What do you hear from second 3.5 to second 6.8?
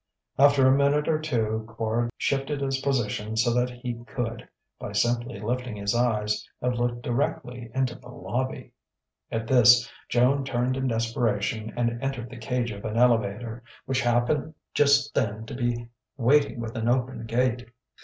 that he could, by simply lifting his eyes, have